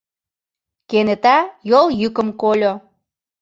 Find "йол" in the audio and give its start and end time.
1.69-1.87